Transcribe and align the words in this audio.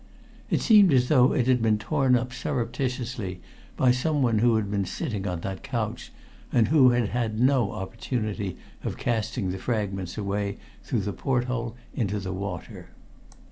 It 0.49 0.61
seemed 0.61 0.91
as 0.93 1.09
though 1.09 1.31
it 1.31 1.45
had 1.45 1.61
been 1.61 1.77
torn 1.77 2.15
up 2.15 2.33
surreptitiously 2.33 3.39
by 3.77 3.91
someone 3.91 4.39
who 4.39 4.55
had 4.55 4.71
been 4.71 4.83
sitting 4.83 5.27
on 5.27 5.41
that 5.41 5.61
couch, 5.61 6.11
and 6.51 6.69
who 6.69 6.89
had 6.89 7.09
had 7.09 7.39
no 7.39 7.71
opportunity 7.73 8.57
of 8.83 8.97
casting 8.97 9.51
the 9.51 9.59
fragments 9.59 10.17
away 10.17 10.57
through 10.81 11.01
the 11.01 11.13
port 11.13 11.43
hole 11.43 11.75
into 11.93 12.19
the 12.19 12.33
water. 12.33 12.87